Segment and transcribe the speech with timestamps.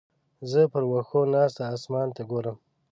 [0.51, 2.57] زه پر وښو ناسته اسمان ته ګورم.